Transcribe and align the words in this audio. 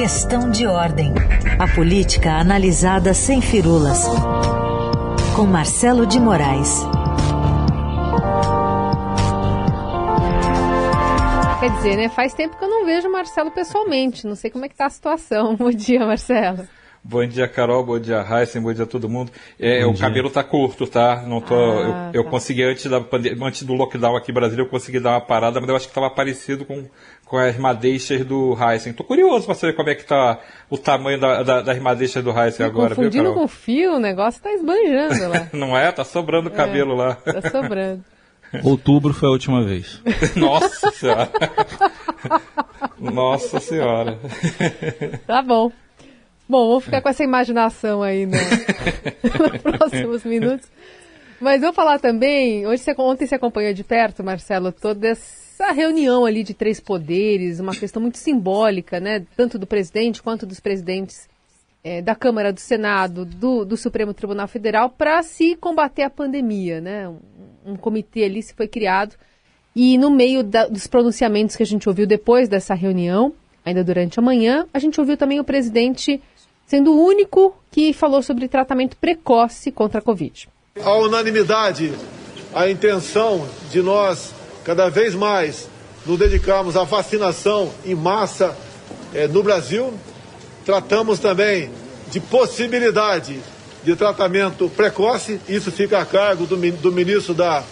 Questão 0.00 0.50
de 0.50 0.66
ordem. 0.66 1.12
A 1.58 1.68
política 1.74 2.30
analisada 2.32 3.12
sem 3.12 3.42
firulas. 3.42 4.06
Com 5.36 5.44
Marcelo 5.44 6.06
de 6.06 6.18
Moraes. 6.18 6.74
Quer 11.60 11.70
dizer, 11.72 11.96
né? 11.96 12.08
Faz 12.08 12.32
tempo 12.32 12.56
que 12.56 12.64
eu 12.64 12.70
não 12.70 12.86
vejo 12.86 13.08
o 13.08 13.12
Marcelo 13.12 13.50
pessoalmente. 13.50 14.26
Não 14.26 14.34
sei 14.34 14.50
como 14.50 14.64
é 14.64 14.70
que 14.70 14.74
tá 14.74 14.86
a 14.86 14.90
situação. 14.90 15.54
Bom 15.60 15.70
dia, 15.70 16.06
Marcelo. 16.06 16.66
Bom 17.02 17.26
dia, 17.26 17.48
Carol. 17.48 17.82
Bom 17.82 17.98
dia, 17.98 18.22
Heisen. 18.22 18.60
Bom 18.60 18.72
dia 18.74 18.84
a 18.84 18.86
todo 18.86 19.08
mundo. 19.08 19.32
É, 19.58 19.86
o 19.86 19.92
dia. 19.92 20.02
cabelo 20.02 20.28
tá 20.28 20.44
curto, 20.44 20.86
tá? 20.86 21.24
Não 21.26 21.40
tô. 21.40 21.54
Ah, 21.54 22.10
eu, 22.12 22.20
eu 22.20 22.24
tá. 22.24 22.30
consegui 22.30 22.62
antes 22.62 22.84
da 22.86 23.02
antes 23.42 23.62
do 23.62 23.72
lockdown 23.72 24.16
aqui 24.16 24.30
em 24.30 24.34
Brasília, 24.34 24.62
eu 24.62 24.68
consegui 24.68 25.00
dar 25.00 25.12
uma 25.12 25.20
parada, 25.20 25.60
mas 25.60 25.68
eu 25.70 25.76
acho 25.76 25.86
que 25.86 25.90
estava 25.90 26.10
parecido 26.10 26.66
com, 26.66 26.84
com 27.24 27.38
as 27.38 27.56
madeixas 27.56 28.24
do 28.24 28.54
Heisen. 28.54 28.92
Tô 28.92 29.02
curioso 29.02 29.46
para 29.46 29.54
saber 29.54 29.72
como 29.72 29.88
é 29.88 29.94
que 29.94 30.04
tá 30.04 30.40
o 30.68 30.76
tamanho 30.76 31.18
da, 31.18 31.42
da, 31.42 31.62
das 31.62 31.78
madeixas 31.78 32.22
do 32.22 32.38
Heisen 32.38 32.66
agora, 32.66 32.94
viu, 32.94 33.10
Carol? 33.10 33.34
com 33.34 33.48
fio, 33.48 33.94
o 33.94 33.98
negócio 33.98 34.42
tá 34.42 34.52
esbanjando 34.52 35.28
lá. 35.28 35.48
Não 35.54 35.76
é? 35.76 35.90
Tá 35.90 36.04
sobrando 36.04 36.50
é, 36.50 36.52
cabelo 36.52 36.94
lá. 36.94 37.14
Tá 37.14 37.50
sobrando. 37.50 38.04
Outubro 38.62 39.14
foi 39.14 39.28
a 39.28 39.32
última 39.32 39.64
vez. 39.64 40.02
Nossa 40.36 40.90
senhora. 40.90 41.30
Nossa 42.98 43.60
senhora. 43.60 44.18
Tá 45.26 45.40
bom. 45.40 45.72
Bom, 46.50 46.66
vou 46.66 46.80
ficar 46.80 47.00
com 47.00 47.08
essa 47.08 47.22
imaginação 47.22 48.02
aí 48.02 48.26
né? 48.26 48.36
nos 49.22 49.62
próximos 49.62 50.24
minutos. 50.24 50.68
Mas 51.40 51.60
vou 51.60 51.72
falar 51.72 52.00
também, 52.00 52.66
hoje 52.66 52.82
você, 52.82 52.92
ontem 52.98 53.24
você 53.24 53.36
acompanhou 53.36 53.72
de 53.72 53.84
perto, 53.84 54.24
Marcelo, 54.24 54.72
toda 54.72 55.06
essa 55.06 55.70
reunião 55.70 56.26
ali 56.26 56.42
de 56.42 56.52
três 56.52 56.80
poderes, 56.80 57.60
uma 57.60 57.70
questão 57.70 58.02
muito 58.02 58.18
simbólica, 58.18 58.98
né? 58.98 59.24
Tanto 59.36 59.60
do 59.60 59.64
presidente 59.64 60.20
quanto 60.20 60.44
dos 60.44 60.58
presidentes 60.58 61.28
é, 61.84 62.02
da 62.02 62.16
Câmara, 62.16 62.52
do 62.52 62.58
Senado, 62.58 63.24
do, 63.24 63.64
do 63.64 63.76
Supremo 63.76 64.12
Tribunal 64.12 64.48
Federal, 64.48 64.90
para 64.90 65.22
se 65.22 65.54
combater 65.54 66.02
a 66.02 66.10
pandemia, 66.10 66.80
né? 66.80 67.08
Um, 67.08 67.18
um, 67.64 67.76
comitê 67.76 68.24
ali 68.24 68.42
se 68.42 68.54
foi 68.54 68.66
criado. 68.66 69.14
E 69.72 69.96
no 69.96 70.10
meio 70.10 70.42
da, 70.42 70.66
dos 70.66 70.88
pronunciamentos 70.88 71.54
que 71.54 71.62
a 71.62 71.66
gente 71.66 71.88
ouviu 71.88 72.08
depois 72.08 72.48
dessa 72.48 72.74
reunião, 72.74 73.32
ainda 73.64 73.84
durante 73.84 74.18
a 74.18 74.22
manhã, 74.22 74.66
a 74.74 74.80
gente 74.80 74.98
ouviu 74.98 75.16
também 75.16 75.38
o 75.38 75.44
presidente 75.44 76.20
sendo 76.70 76.92
o 76.92 77.04
único 77.04 77.52
que 77.68 77.92
falou 77.92 78.22
sobre 78.22 78.46
tratamento 78.46 78.96
precoce 78.96 79.72
contra 79.72 79.98
a 79.98 80.02
Covid. 80.02 80.48
A 80.80 80.98
unanimidade, 80.98 81.92
a 82.54 82.70
intenção 82.70 83.44
de 83.72 83.82
nós 83.82 84.32
cada 84.62 84.88
vez 84.88 85.12
mais 85.12 85.68
nos 86.06 86.16
dedicarmos 86.16 86.76
à 86.76 86.84
vacinação 86.84 87.72
em 87.84 87.96
massa 87.96 88.56
é, 89.12 89.26
no 89.26 89.42
Brasil. 89.42 89.92
Tratamos 90.64 91.18
também 91.18 91.72
de 92.08 92.20
possibilidade 92.20 93.40
de 93.82 93.96
tratamento 93.96 94.68
precoce, 94.68 95.40
isso 95.48 95.72
fica 95.72 95.98
a 95.98 96.06
cargo 96.06 96.46
do, 96.46 96.56
do 96.56 96.92
ministro 96.92 97.34
da, 97.34 97.64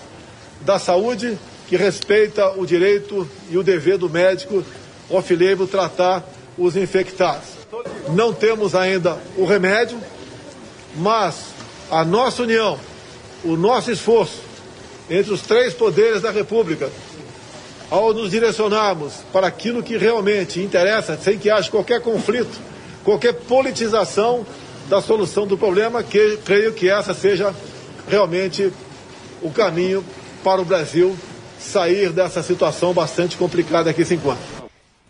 da 0.62 0.76
Saúde, 0.80 1.38
que 1.69 1.76
respeita 1.76 2.50
o 2.58 2.66
direito 2.66 3.28
e 3.48 3.56
o 3.56 3.62
dever 3.62 3.96
do 3.96 4.10
médico 4.10 4.64
off-label 5.08 5.69
tratar 5.69 6.24
os 6.56 6.74
infectados. 6.76 7.57
Não 8.14 8.32
temos 8.32 8.74
ainda 8.74 9.18
o 9.36 9.44
remédio, 9.44 9.98
mas 10.96 11.36
a 11.90 12.04
nossa 12.04 12.42
união, 12.42 12.78
o 13.44 13.56
nosso 13.56 13.90
esforço 13.90 14.40
entre 15.10 15.32
os 15.32 15.42
três 15.42 15.74
poderes 15.74 16.22
da 16.22 16.30
República, 16.30 16.90
ao 17.90 18.12
nos 18.12 18.30
direcionarmos 18.30 19.14
para 19.32 19.46
aquilo 19.46 19.82
que 19.82 19.96
realmente 19.96 20.60
interessa, 20.60 21.16
sem 21.16 21.38
que 21.38 21.50
haja 21.50 21.70
qualquer 21.70 22.00
conflito, 22.00 22.58
qualquer 23.02 23.32
politização 23.32 24.44
da 24.88 25.00
solução 25.00 25.46
do 25.46 25.56
problema, 25.56 26.02
que 26.02 26.38
creio 26.44 26.72
que 26.72 26.90
essa 26.90 27.14
seja 27.14 27.54
realmente 28.08 28.72
o 29.42 29.50
caminho 29.50 30.04
para 30.42 30.60
o 30.60 30.64
Brasil 30.64 31.16
sair 31.58 32.10
dessa 32.10 32.42
situação 32.42 32.92
bastante 32.92 33.36
complicada 33.36 33.92
que 33.92 34.04
se 34.04 34.14
encontra. 34.14 34.57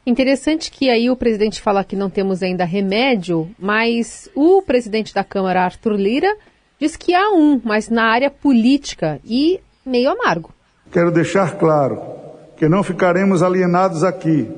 Interessante 0.09 0.71
que 0.71 0.89
aí 0.89 1.11
o 1.11 1.17
presidente 1.17 1.61
fala 1.61 1.85
que 1.85 1.95
não 1.95 2.09
temos 2.09 2.43
ainda 2.43 2.65
remédio, 2.65 3.47
mas 3.59 4.27
o 4.35 4.63
presidente 4.63 5.13
da 5.13 5.23
Câmara, 5.23 5.63
Arthur 5.63 5.97
Lira, 5.97 6.35
diz 6.81 6.97
que 6.97 7.15
há 7.15 7.31
um, 7.31 7.61
mas 7.63 7.91
na 7.91 8.05
área 8.05 8.31
política 8.31 9.21
e 9.23 9.61
meio 9.85 10.09
amargo. 10.09 10.51
Quero 10.91 11.11
deixar 11.11 11.59
claro 11.59 12.01
que 12.57 12.71
não 12.71 12.83
ficaremos 12.83 13.43
alienados 13.43 14.03
aqui, 14.03 14.51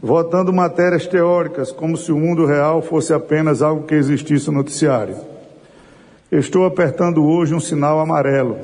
votando 0.00 0.52
matérias 0.52 1.04
teóricas 1.04 1.72
como 1.72 1.96
se 1.96 2.12
o 2.12 2.16
mundo 2.16 2.46
real 2.46 2.80
fosse 2.80 3.12
apenas 3.12 3.60
algo 3.60 3.82
que 3.82 3.96
existisse 3.96 4.46
no 4.52 4.58
noticiário. 4.58 5.16
Estou 6.30 6.64
apertando 6.64 7.26
hoje 7.26 7.56
um 7.56 7.60
sinal 7.60 7.98
amarelo. 7.98 8.56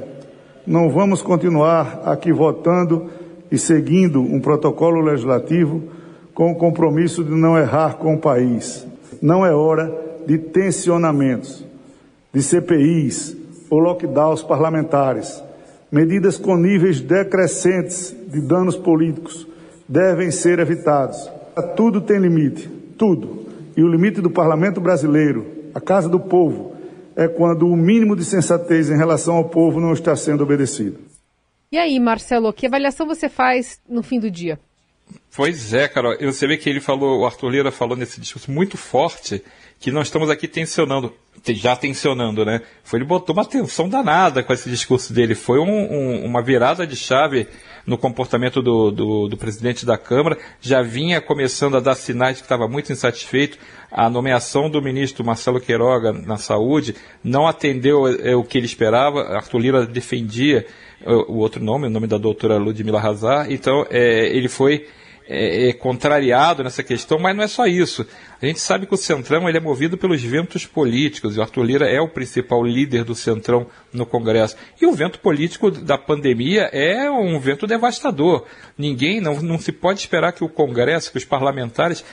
Não 0.65 0.89
vamos 0.89 1.21
continuar 1.21 2.03
aqui 2.05 2.33
votando 2.33 3.11
e 3.51 3.59
seguindo 3.59 4.21
um 4.21 4.41
protocolo 4.41 5.01
legislativo 5.01 5.98
com 6.39 6.53
o 6.53 6.55
compromisso 6.55 7.25
de 7.25 7.33
não 7.33 7.59
errar 7.59 7.97
com 7.97 8.15
o 8.15 8.21
país. 8.21 8.87
Não 9.21 9.45
é 9.45 9.53
hora 9.53 9.93
de 10.25 10.39
tensionamentos, 10.39 11.65
de 12.33 12.41
CPIs 12.41 13.37
ou 13.69 13.81
lockdowns 13.81 14.41
parlamentares. 14.41 15.43
Medidas 15.91 16.39
com 16.39 16.57
níveis 16.57 17.01
decrescentes 17.01 18.15
de 18.29 18.41
danos 18.41 18.77
políticos 18.77 19.49
devem 19.89 20.31
ser 20.31 20.61
evitados. 20.61 21.29
Tudo 21.75 22.01
tem 22.01 22.21
limite, 22.21 22.69
tudo. 22.97 23.49
E 23.77 23.83
o 23.83 23.89
limite 23.89 24.21
do 24.21 24.31
parlamento 24.31 24.81
brasileiro, 24.81 25.45
a 25.75 25.81
casa 25.81 26.09
do 26.09 26.21
povo, 26.21 26.77
é 27.17 27.27
quando 27.27 27.67
o 27.67 27.77
mínimo 27.77 28.15
de 28.15 28.25
sensatez 28.25 28.89
em 28.91 28.97
relação 28.97 29.35
ao 29.35 29.47
povo 29.47 29.81
não 29.81 29.93
está 29.93 30.15
sendo 30.15 30.45
obedecido. 30.45 30.99
E 31.73 31.77
aí, 31.77 31.99
Marcelo, 31.99 32.53
que 32.53 32.65
avaliação 32.65 33.09
você 33.09 33.29
faz 33.29 33.81
no 33.89 34.05
fim 34.05 34.21
do 34.21 34.31
dia? 34.31 34.57
Pois 35.35 35.73
é, 35.73 35.87
Carol. 35.87 36.17
Você 36.21 36.47
vê 36.47 36.57
que 36.57 36.69
ele 36.69 36.81
falou, 36.81 37.21
o 37.21 37.27
Arthur 37.27 37.51
Lira 37.51 37.71
falou 37.71 37.97
nesse 37.97 38.21
discurso 38.21 38.51
muito 38.51 38.77
forte 38.77 39.43
que 39.81 39.93
nós 39.93 40.09
estamos 40.09 40.29
aqui 40.29 40.49
tensionando, 40.49 41.15
já 41.47 41.77
tensionando, 41.77 42.45
né? 42.45 42.63
Foi, 42.83 42.99
ele 42.99 43.07
botou 43.07 43.33
uma 43.33 43.45
tensão 43.45 43.89
danada 43.89 44.43
com 44.43 44.53
esse 44.53 44.69
discurso 44.69 45.13
dele. 45.13 45.35
Foi 45.35 45.61
um, 45.61 45.69
um, 45.69 46.25
uma 46.25 46.43
virada 46.43 46.85
de 46.87 46.97
chave 46.97 47.47
no 47.87 47.97
comportamento 47.97 48.61
do, 48.61 48.91
do, 48.91 49.29
do, 49.29 49.37
presidente 49.37 49.87
da 49.87 49.97
Câmara. 49.97 50.37
Já 50.61 50.83
vinha 50.83 51.21
começando 51.21 51.77
a 51.77 51.81
dar 51.81 51.95
sinais 51.95 52.37
de 52.37 52.43
que 52.43 52.47
estava 52.47 52.67
muito 52.67 52.93
insatisfeito. 52.93 53.59
A 53.91 54.11
nomeação 54.11 54.69
do 54.69 54.83
ministro 54.83 55.25
Marcelo 55.25 55.61
Queiroga 55.61 56.13
na 56.13 56.37
saúde 56.37 56.97
não 57.23 57.47
atendeu 57.47 58.09
é, 58.09 58.35
o 58.35 58.43
que 58.43 58.59
ele 58.59 58.67
esperava. 58.67 59.23
Arthur 59.37 59.59
Lira 59.59 59.87
defendia 59.87 60.67
o, 61.07 61.35
o 61.35 61.37
outro 61.37 61.63
nome, 61.63 61.87
o 61.87 61.91
nome 61.91 62.09
da 62.09 62.19
doutora 62.19 62.57
Ludmila 62.57 63.01
Hazar. 63.01 63.51
Então, 63.51 63.87
é, 63.89 64.27
ele 64.27 64.49
foi 64.49 64.87
é, 65.29 65.69
é, 65.69 65.73
contrariado 65.75 66.65
nessa 66.65 66.83
questão, 66.83 67.19
mas 67.19 67.37
não 67.37 67.45
é 67.45 67.49
só 67.49 67.67
isso. 67.67 68.07
A 68.41 68.47
gente 68.47 68.61
sabe 68.61 68.87
que 68.87 68.95
o 68.95 68.97
Centrão 68.97 69.49
ele 69.49 69.59
é 69.59 69.61
movido 69.61 69.99
pelos 69.99 70.23
ventos 70.23 70.65
políticos, 70.65 71.35
e 71.35 71.41
o 71.41 71.43
Arthur 71.43 71.65
Lira 71.65 71.91
é 71.91 72.01
o 72.01 72.09
principal 72.09 72.65
líder 72.65 73.03
do 73.03 73.15
Centrão 73.15 73.67
no 73.93 74.07
Congresso. 74.07 74.57
E 74.81 74.87
o 74.87 74.93
vento 74.93 75.19
político 75.19 75.73
da 75.73 75.99
pandemia 75.99 76.71
é 76.73 77.11
um 77.11 77.39
vento 77.41 77.67
devastador. 77.67 78.45
Ninguém, 78.77 79.21
não, 79.21 79.43
não 79.43 79.59
se 79.59 79.73
pode 79.73 79.99
esperar 79.99 80.33
que 80.33 80.45
o 80.45 80.49
Congresso, 80.49 81.11
que 81.11 81.19
os 81.19 81.25
parlamentares 81.25 82.05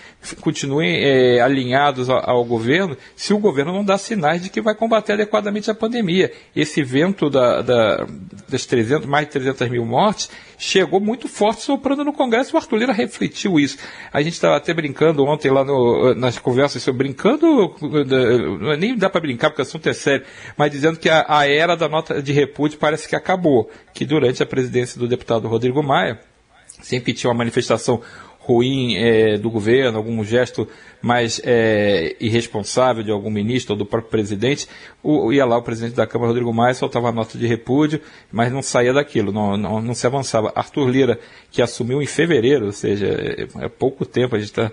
continuem 0.42 0.98
é, 1.04 1.42
alinhados 1.42 2.10
ao, 2.10 2.28
ao, 2.28 2.44
governo, 2.44 2.98
se 3.16 3.32
o 3.32 3.38
governo 3.38 3.72
não 3.72 3.86
dá 3.86 3.96
sinais 3.96 4.42
de 4.42 4.50
que 4.50 4.62
vai 4.62 4.74
combater 4.74 5.14
adequadamente 5.14 5.70
a 5.70 5.76
pandemia. 5.76 6.32
Esse 6.56 6.82
vento 6.82 7.30
da, 7.30 7.62
da, 7.62 8.08
das 8.50 8.66
300, 8.66 9.06
mais 9.06 9.28
de 9.28 9.34
300 9.34 9.70
mil 9.70 9.86
mortes 9.86 10.30
chegou 10.58 11.00
muito 11.00 11.28
forte 11.28 11.62
soprando 11.62 12.04
no 12.04 12.14
Congresso. 12.14 12.56
O 12.56 12.58
Arthur 12.58 12.78
Lira 12.78 12.94
refletiu 12.94 13.60
isso. 13.60 13.78
A 14.12 14.24
gente 14.24 14.34
estava 14.34 14.56
até 14.56 14.74
brincando 14.74 15.24
ontem 15.24 15.52
lá 15.52 15.64
no, 15.64 16.15
nas 16.16 16.40
conversas, 16.40 16.82
sobre, 16.82 17.06
brincando, 17.06 17.76
nem 18.80 18.98
dá 18.98 19.10
para 19.10 19.22
brincar 19.22 19.50
porque 19.50 19.62
o 19.62 19.66
assunto 19.66 19.88
é 19.88 19.94
sério, 19.94 20.26
mas 20.58 20.72
dizendo 20.72 20.98
que 20.98 21.10
a, 21.10 21.26
a 21.28 21.48
era 21.48 21.76
da 21.76 21.88
nota 21.88 22.22
de 22.22 22.32
repúdio 22.32 22.78
parece 22.80 23.08
que 23.08 23.16
acabou. 23.16 23.70
Que 23.94 24.06
durante 24.06 24.42
a 24.42 24.46
presidência 24.46 25.00
do 25.00 25.08
deputado 25.08 25.48
Rodrigo 25.48 25.84
Maia, 25.84 26.20
sempre 26.82 27.14
que 27.14 27.20
tinha 27.20 27.30
uma 27.30 27.38
manifestação 27.38 28.02
ruim 28.46 28.96
é, 28.96 29.38
do 29.40 29.50
governo, 29.50 29.98
algum 29.98 30.24
gesto 30.24 30.68
mais 31.02 31.42
é, 31.44 32.16
irresponsável 32.20 33.04
de 33.04 33.10
algum 33.10 33.32
ministro 33.32 33.74
ou 33.74 33.78
do 33.78 33.86
próprio 33.86 34.12
presidente, 34.12 34.68
o, 35.02 35.34
ia 35.34 35.44
lá 35.46 35.58
o 35.58 35.64
presidente 35.64 35.96
da 35.96 36.06
Câmara, 36.06 36.30
Rodrigo 36.30 36.54
Maia, 36.54 36.76
soltava 36.76 37.10
a 37.10 37.12
nota 37.12 37.40
de 37.40 37.48
repúdio, 37.48 38.00
mas 38.32 38.52
não 38.52 38.62
saía 38.62 38.94
daquilo, 38.94 39.32
não, 39.32 39.58
não, 39.58 39.82
não 39.82 39.94
se 39.96 40.06
avançava. 40.06 40.54
Arthur 40.56 40.88
Lira, 40.88 41.20
que 41.50 41.60
assumiu 41.60 42.04
em 42.04 42.06
fevereiro, 42.06 42.68
ou 42.68 42.72
seja, 42.72 43.08
é, 43.08 43.66
é 43.66 43.70
pouco 43.70 44.06
tempo, 44.06 44.36
a 44.36 44.40
gente 44.40 44.50
está 44.50 44.66
é, 44.66 44.72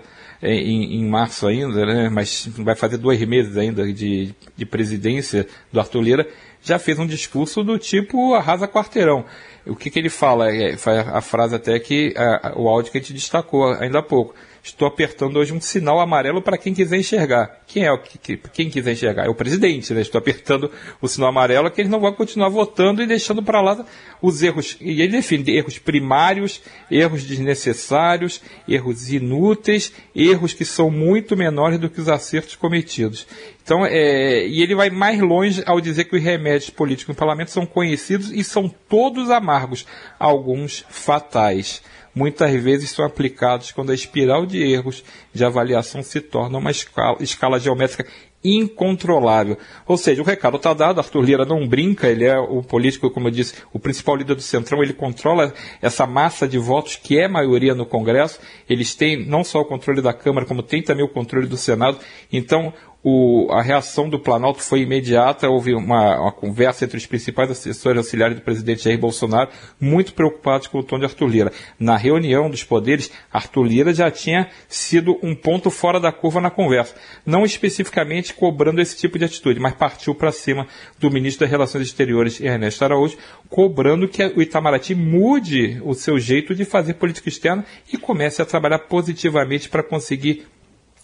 em, 0.51 0.99
em, 0.99 1.05
março 1.05 1.47
ainda, 1.47 1.85
né, 1.85 2.09
mas 2.09 2.47
vai 2.57 2.75
fazer 2.75 2.97
dois 2.97 3.19
meses 3.25 3.55
ainda 3.55 3.91
de, 3.91 4.33
de 4.55 4.65
presidência 4.65 5.47
do 5.71 5.79
Arthur 5.79 6.01
Lira, 6.01 6.27
já 6.61 6.77
fez 6.79 6.99
um 6.99 7.07
discurso 7.07 7.63
do 7.63 7.77
tipo 7.77 8.33
arrasa 8.33 8.67
quarteirão. 8.67 9.25
O 9.65 9.75
que, 9.75 9.89
que 9.89 9.99
ele 9.99 10.09
fala? 10.09 10.51
É, 10.51 10.75
a 11.13 11.21
frase 11.21 11.55
até 11.55 11.79
que 11.79 12.13
a, 12.17 12.53
o 12.55 12.67
áudio 12.67 12.91
que 12.91 12.97
a 12.97 13.01
gente 13.01 13.13
destacou 13.13 13.73
ainda 13.73 13.99
há 13.99 14.03
pouco. 14.03 14.35
Estou 14.63 14.87
apertando 14.87 15.35
hoje 15.37 15.51
um 15.51 15.59
sinal 15.59 15.99
amarelo 15.99 16.41
para 16.41 16.57
quem 16.57 16.73
quiser 16.73 16.97
enxergar. 16.97 17.59
Quem 17.67 17.83
é 17.83 17.91
o 17.91 17.97
que, 18.01 18.37
quem 18.37 18.69
quiser 18.69 18.93
enxergar? 18.93 19.25
É 19.25 19.29
o 19.29 19.35
presidente, 19.35 19.93
né? 19.93 19.99
Estou 20.01 20.17
apertando 20.17 20.71
o 21.01 21.07
sinal 21.07 21.29
amarelo 21.29 21.69
que 21.69 21.81
eles 21.81 21.91
não 21.91 21.99
vão 21.99 22.13
continuar 22.13 22.47
votando 22.47 23.03
e 23.03 23.05
deixando 23.05 23.43
para 23.43 23.59
lá 23.59 23.85
os 24.21 24.41
erros. 24.41 24.77
E 24.79 25.01
ele 25.01 25.11
define 25.11 25.51
erros 25.51 25.77
primários, 25.77 26.61
erros 26.89 27.25
desnecessários, 27.25 28.41
erros 28.65 29.11
inúteis, 29.11 29.91
erros 30.15 30.53
que 30.53 30.63
são 30.63 30.89
muito 30.89 31.35
menores 31.35 31.77
do 31.77 31.89
que 31.89 31.99
os 31.99 32.07
acertos 32.07 32.55
cometidos. 32.55 33.27
Então, 33.61 33.85
é, 33.85 34.47
e 34.47 34.61
ele 34.61 34.75
vai 34.75 34.89
mais 34.89 35.19
longe 35.19 35.61
ao 35.65 35.81
dizer 35.81 36.05
que 36.05 36.15
os 36.15 36.23
remédios 36.23 36.69
políticos 36.69 37.13
no 37.13 37.19
parlamento 37.19 37.51
são 37.51 37.65
conhecidos 37.65 38.31
e 38.31 38.43
são 38.43 38.69
todos 38.69 39.29
amargos, 39.29 39.85
alguns 40.17 40.85
fatais. 40.89 41.81
Muitas 42.15 42.53
vezes 42.61 42.91
são 42.91 43.05
aplicados 43.05 43.71
quando 43.71 43.91
a 43.91 43.95
espiral 43.95 44.45
de 44.45 44.61
erros 44.61 45.03
de 45.33 45.43
avaliação 45.43 46.03
se 46.03 46.21
torna 46.21 46.57
uma 46.57 46.71
escala, 46.71 47.17
escala 47.19 47.59
geométrica 47.59 48.05
incontrolável. 48.43 49.57
Ou 49.87 49.97
seja, 49.97 50.21
o 50.21 50.25
recado 50.25 50.57
está 50.57 50.73
dado, 50.73 50.99
Arthur 50.99 51.21
Lira 51.21 51.45
não 51.45 51.67
brinca, 51.67 52.09
ele 52.09 52.25
é 52.25 52.37
o 52.37 52.61
político, 52.61 53.09
como 53.09 53.27
eu 53.27 53.31
disse, 53.31 53.55
o 53.71 53.79
principal 53.79 54.15
líder 54.15 54.35
do 54.35 54.41
Centrão, 54.41 54.83
ele 54.83 54.93
controla 54.93 55.53
essa 55.81 56.05
massa 56.05 56.47
de 56.47 56.57
votos 56.57 56.97
que 56.97 57.17
é 57.17 57.27
maioria 57.27 57.73
no 57.73 57.85
Congresso, 57.85 58.39
eles 58.69 58.93
têm 58.93 59.25
não 59.25 59.43
só 59.43 59.61
o 59.61 59.65
controle 59.65 60.01
da 60.01 60.13
Câmara, 60.13 60.45
como 60.45 60.61
tem 60.61 60.81
também 60.81 61.05
o 61.05 61.09
controle 61.09 61.47
do 61.47 61.57
Senado, 61.57 61.97
então 62.31 62.73
o, 63.03 63.51
a 63.51 63.61
reação 63.61 64.07
do 64.07 64.17
Planalto 64.17 64.63
foi 64.63 64.81
imediata, 64.81 65.49
houve 65.49 65.75
uma, 65.75 66.17
uma, 66.19 66.31
conversa 66.31 66.85
entre 66.85 66.97
os 66.97 67.05
principais 67.05 67.51
assessores 67.51 67.97
auxiliares 67.97 68.37
do 68.37 68.41
presidente 68.41 68.83
Jair 68.83 68.97
Bolsonaro, 68.97 69.49
muito 69.79 70.13
preocupados 70.13 70.67
com 70.67 70.79
o 70.79 70.83
tom 70.83 70.97
de 70.97 71.03
Arthur 71.03 71.27
Lira. 71.27 71.51
Na 71.77 71.97
reunião 71.97 72.49
dos 72.49 72.63
poderes, 72.63 73.11
Arthur 73.31 73.63
Lira 73.63 73.93
já 73.93 74.09
tinha 74.09 74.49
sido 74.69 75.19
um 75.21 75.35
ponto 75.35 75.69
fora 75.69 75.99
da 75.99 76.13
curva 76.13 76.39
na 76.39 76.49
conversa, 76.49 76.95
não 77.25 77.43
especificamente 77.43 78.33
cobrando 78.33 78.79
esse 78.79 78.95
tipo 78.95 79.19
de 79.19 79.25
atitude, 79.25 79.59
mas 79.59 79.73
partiu 79.73 80.15
para 80.15 80.31
cima 80.31 80.65
do 80.97 81.11
ministro 81.11 81.41
das 81.41 81.51
Relações 81.51 81.87
Exteriores, 81.87 82.39
Ernesto 82.39 82.85
Araújo, 82.85 83.17
cobrando 83.49 84.07
que 84.07 84.23
o 84.23 84.41
Itamaraty 84.41 84.95
mude 84.95 85.81
o 85.83 85.93
seu 85.93 86.17
jeito 86.17 86.55
de 86.55 86.63
fazer 86.63 86.93
política 86.93 87.27
externa 87.27 87.65
e 87.91 87.97
comece 87.97 88.41
a 88.41 88.45
trabalhar 88.45 88.79
positivamente 88.79 89.67
para 89.67 89.83
conseguir 89.83 90.47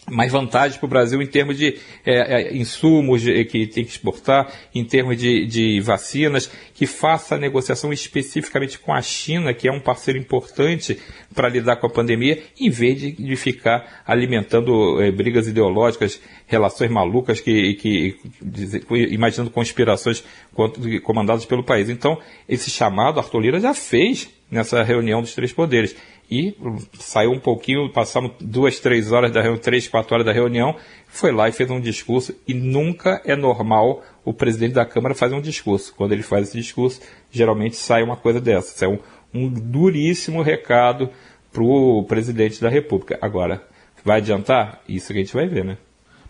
mais 0.09 0.31
vantagens 0.31 0.77
para 0.77 0.85
o 0.85 0.89
Brasil 0.89 1.21
em 1.21 1.27
termos 1.27 1.57
de 1.57 1.77
é, 2.05 2.41
é, 2.41 2.55
insumos 2.55 3.23
que 3.23 3.67
tem 3.67 3.83
que 3.83 3.91
exportar, 3.91 4.51
em 4.73 4.83
termos 4.83 5.17
de, 5.17 5.45
de, 5.45 5.81
vacinas, 5.81 6.51
que 6.73 6.85
faça 6.85 7.35
a 7.35 7.37
negociação 7.37 7.91
especificamente 7.93 8.79
com 8.79 8.93
a 8.93 9.01
China, 9.01 9.53
que 9.53 9.67
é 9.67 9.71
um 9.71 9.79
parceiro 9.79 10.19
importante 10.19 10.99
para 11.33 11.49
lidar 11.49 11.77
com 11.77 11.87
a 11.87 11.89
pandemia, 11.89 12.41
em 12.59 12.69
vez 12.69 12.99
de, 12.99 13.11
de 13.11 13.35
ficar 13.35 14.03
alimentando 14.05 15.01
é, 15.01 15.11
brigas 15.11 15.47
ideológicas, 15.47 16.19
relações 16.47 16.89
malucas, 16.89 17.39
que, 17.39 17.75
que, 17.75 18.17
imaginando 19.11 19.51
conspirações 19.51 20.23
comandadas 21.03 21.45
pelo 21.45 21.63
país. 21.63 21.89
Então, 21.89 22.17
esse 22.47 22.69
chamado 22.69 23.19
Arthur 23.19 23.39
Lira 23.39 23.59
já 23.59 23.73
fez 23.73 24.29
nessa 24.49 24.81
reunião 24.83 25.21
dos 25.21 25.35
três 25.35 25.53
poderes 25.53 25.95
e 26.29 26.55
saiu 26.93 27.31
um 27.31 27.39
pouquinho, 27.39 27.89
passamos 27.91 28.31
duas, 28.39 28.79
três 28.79 29.11
horas 29.11 29.31
da 29.31 29.41
reunião, 29.41 29.61
três, 29.61 29.87
quatro 29.87 30.13
horas 30.13 30.25
da 30.25 30.31
reunião, 30.31 30.75
foi 31.07 31.31
lá 31.31 31.49
e 31.49 31.51
fez 31.51 31.69
um 31.71 31.79
discurso, 31.79 32.35
e 32.47 32.53
nunca 32.53 33.21
é 33.25 33.35
normal 33.35 34.03
o 34.23 34.33
presidente 34.33 34.73
da 34.73 34.85
Câmara 34.85 35.15
fazer 35.15 35.35
um 35.35 35.41
discurso. 35.41 35.93
Quando 35.95 36.11
ele 36.11 36.21
faz 36.21 36.49
esse 36.49 36.57
discurso, 36.57 37.01
geralmente 37.31 37.75
sai 37.75 38.03
uma 38.03 38.15
coisa 38.15 38.39
dessa, 38.39 38.77
sai 38.77 38.89
um, 38.89 38.99
um 39.33 39.49
duríssimo 39.49 40.41
recado 40.41 41.09
para 41.51 41.63
o 41.63 42.03
presidente 42.03 42.61
da 42.61 42.69
República. 42.69 43.17
Agora, 43.21 43.63
vai 44.05 44.17
adiantar? 44.17 44.81
Isso 44.87 45.07
que 45.07 45.19
a 45.19 45.21
gente 45.23 45.33
vai 45.33 45.47
ver, 45.47 45.65
né? 45.65 45.77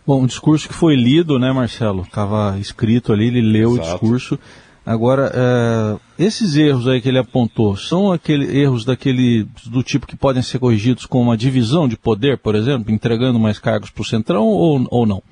Bom, 0.06 0.22
o 0.22 0.26
discurso 0.26 0.66
que 0.66 0.74
foi 0.74 0.96
lido, 0.96 1.38
né, 1.38 1.52
Marcelo? 1.52 2.02
Estava 2.02 2.58
escrito 2.58 3.12
ali, 3.12 3.26
ele 3.26 3.42
leu 3.42 3.74
Exato. 3.74 3.88
o 3.88 3.92
discurso. 3.92 4.38
Agora, 4.84 5.30
é, 5.34 6.24
esses 6.24 6.56
erros 6.56 6.88
aí 6.88 7.00
que 7.00 7.08
ele 7.08 7.18
apontou, 7.18 7.76
são 7.76 8.10
aquele, 8.10 8.58
erros 8.58 8.84
daquele, 8.84 9.46
do 9.66 9.82
tipo 9.82 10.06
que 10.06 10.16
podem 10.16 10.42
ser 10.42 10.58
corrigidos 10.58 11.06
com 11.06 11.20
uma 11.20 11.36
divisão 11.36 11.86
de 11.86 11.96
poder, 11.96 12.38
por 12.38 12.54
exemplo, 12.54 12.92
entregando 12.92 13.38
mais 13.38 13.58
cargos 13.58 13.90
para 13.90 14.02
o 14.02 14.04
Centrão 14.04 14.46
ou, 14.46 14.86
ou 14.90 15.06
não? 15.06 15.22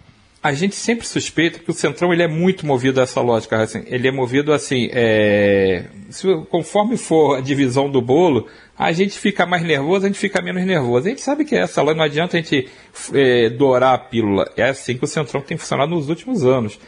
A 0.40 0.52
gente 0.52 0.76
sempre 0.76 1.04
suspeita 1.04 1.58
que 1.58 1.70
o 1.70 1.74
Centrão 1.74 2.12
ele 2.12 2.22
é 2.22 2.28
muito 2.28 2.64
movido 2.64 3.00
a 3.00 3.02
essa 3.02 3.20
lógica. 3.20 3.60
Assim, 3.60 3.82
ele 3.86 4.06
é 4.06 4.12
movido 4.12 4.52
assim, 4.52 4.88
é, 4.92 5.86
se, 6.10 6.26
conforme 6.48 6.96
for 6.96 7.38
a 7.38 7.40
divisão 7.40 7.90
do 7.90 8.00
bolo, 8.00 8.46
a 8.78 8.92
gente 8.92 9.18
fica 9.18 9.44
mais 9.44 9.64
nervoso, 9.64 10.04
a 10.04 10.08
gente 10.08 10.18
fica 10.18 10.40
menos 10.40 10.64
nervoso. 10.64 11.06
A 11.06 11.10
gente 11.10 11.22
sabe 11.22 11.44
que 11.44 11.56
é 11.56 11.62
essa 11.62 11.82
lógica, 11.82 11.98
não 11.98 12.04
adianta 12.04 12.36
a 12.36 12.40
gente 12.40 12.68
é, 13.12 13.50
dourar 13.50 13.94
a 13.94 13.98
pílula. 13.98 14.48
É 14.56 14.68
assim 14.68 14.96
que 14.96 15.02
o 15.02 15.08
Centrão 15.08 15.40
tem 15.40 15.58
funcionado 15.58 15.92
nos 15.92 16.08
últimos 16.08 16.44
anos. 16.44 16.78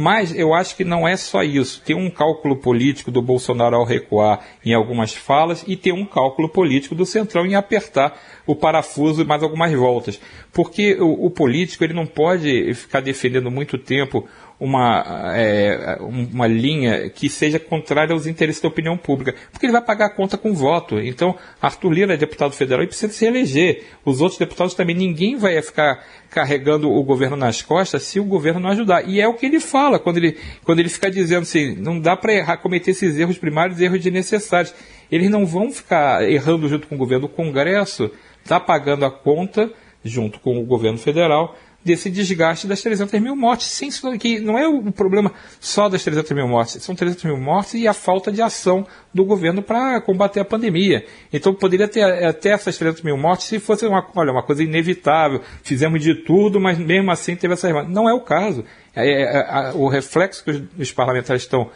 Mas 0.00 0.34
eu 0.34 0.54
acho 0.54 0.76
que 0.76 0.82
não 0.82 1.06
é 1.06 1.14
só 1.14 1.42
isso. 1.42 1.82
Tem 1.84 1.94
um 1.94 2.08
cálculo 2.08 2.56
político 2.56 3.10
do 3.10 3.20
Bolsonaro 3.20 3.76
ao 3.76 3.84
recuar 3.84 4.40
em 4.64 4.72
algumas 4.72 5.14
falas 5.14 5.62
e 5.66 5.76
tem 5.76 5.92
um 5.92 6.06
cálculo 6.06 6.48
político 6.48 6.94
do 6.94 7.04
Centrão 7.04 7.44
em 7.44 7.54
apertar 7.54 8.18
o 8.46 8.56
parafuso 8.56 9.26
mais 9.26 9.42
algumas 9.42 9.70
voltas. 9.74 10.18
Porque 10.54 10.94
o, 10.94 11.26
o 11.26 11.30
político 11.30 11.84
ele 11.84 11.92
não 11.92 12.06
pode 12.06 12.72
ficar 12.72 13.00
defendendo 13.00 13.50
muito 13.50 13.76
tempo 13.76 14.26
uma, 14.60 15.32
é, 15.34 15.96
uma 16.00 16.46
linha 16.46 17.08
que 17.08 17.30
seja 17.30 17.58
contrária 17.58 18.12
aos 18.12 18.26
interesses 18.26 18.60
da 18.60 18.68
opinião 18.68 18.96
pública, 18.96 19.34
porque 19.50 19.64
ele 19.64 19.72
vai 19.72 19.80
pagar 19.80 20.06
a 20.06 20.10
conta 20.10 20.36
com 20.36 20.52
voto. 20.52 21.00
Então, 21.00 21.34
Arthur 21.62 21.90
Lira 21.90 22.14
é 22.14 22.16
deputado 22.18 22.52
federal 22.52 22.84
e 22.84 22.86
precisa 22.86 23.10
se 23.10 23.24
eleger. 23.24 23.84
Os 24.04 24.20
outros 24.20 24.38
deputados 24.38 24.74
também, 24.74 24.94
ninguém 24.94 25.36
vai 25.36 25.60
ficar 25.62 26.04
carregando 26.28 26.90
o 26.90 27.02
governo 27.02 27.36
nas 27.36 27.62
costas 27.62 28.02
se 28.02 28.20
o 28.20 28.24
governo 28.24 28.60
não 28.60 28.68
ajudar. 28.70 29.08
E 29.08 29.18
é 29.18 29.26
o 29.26 29.34
que 29.34 29.46
ele 29.46 29.58
fala 29.58 29.98
quando 29.98 30.18
ele, 30.18 30.36
quando 30.62 30.78
ele 30.78 30.90
fica 30.90 31.10
dizendo 31.10 31.42
assim, 31.42 31.74
não 31.76 31.98
dá 31.98 32.14
para 32.14 32.34
errar, 32.34 32.58
cometer 32.58 32.90
esses 32.90 33.18
erros 33.18 33.38
primários, 33.38 33.80
erros 33.80 34.00
desnecessários. 34.00 34.74
Eles 35.10 35.30
não 35.30 35.46
vão 35.46 35.72
ficar 35.72 36.22
errando 36.28 36.68
junto 36.68 36.86
com 36.86 36.96
o 36.96 36.98
governo. 36.98 37.24
O 37.24 37.30
Congresso 37.30 38.10
está 38.42 38.60
pagando 38.60 39.06
a 39.06 39.10
conta 39.10 39.72
junto 40.04 40.38
com 40.40 40.58
o 40.58 40.64
governo 40.66 40.98
federal 40.98 41.56
desse 41.84 42.10
desgaste 42.10 42.66
das 42.66 42.82
300 42.82 43.20
mil 43.20 43.34
mortes. 43.34 43.68
Sim, 43.68 43.88
que 44.18 44.40
não 44.40 44.58
é 44.58 44.68
o 44.68 44.92
problema 44.92 45.32
só 45.58 45.88
das 45.88 46.04
300 46.04 46.30
mil 46.32 46.48
mortes, 46.48 46.82
são 46.82 46.94
300 46.94 47.24
mil 47.24 47.36
mortes 47.36 47.74
e 47.74 47.88
a 47.88 47.94
falta 47.94 48.30
de 48.30 48.42
ação 48.42 48.86
do 49.12 49.24
governo 49.24 49.62
para 49.62 50.00
combater 50.00 50.40
a 50.40 50.44
pandemia. 50.44 51.04
Então 51.32 51.54
poderia 51.54 51.88
ter 51.88 52.02
até 52.24 52.50
essas 52.50 52.76
300 52.76 53.02
mil 53.02 53.16
mortes 53.16 53.46
se 53.46 53.58
fosse 53.58 53.86
uma, 53.86 54.06
olha, 54.14 54.32
uma 54.32 54.42
coisa 54.42 54.62
inevitável, 54.62 55.40
fizemos 55.62 56.02
de 56.02 56.14
tudo, 56.14 56.60
mas 56.60 56.78
mesmo 56.78 57.10
assim 57.10 57.34
teve 57.34 57.54
mortes. 57.72 57.92
Não 57.92 58.08
é 58.08 58.14
o 58.14 58.20
caso. 58.20 58.64
É, 58.94 59.08
é, 59.08 59.70
é, 59.70 59.72
o 59.74 59.88
reflexo 59.88 60.44
que 60.44 60.50
os, 60.50 60.62
os 60.78 60.92
parlamentares 60.92 61.42
estão 61.42 61.70